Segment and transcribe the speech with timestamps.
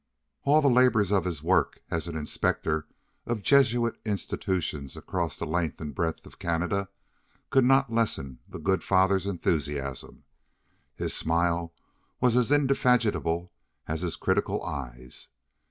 [0.45, 2.87] All the labors of his work as an inspector
[3.27, 6.89] of Jesuit institutions across the length and breadth of Canada
[7.51, 10.23] could not lessen the good father's enthusiasm;
[10.95, 11.71] his smile
[12.19, 13.51] was as indefatigable
[13.85, 15.27] as his critical eyes.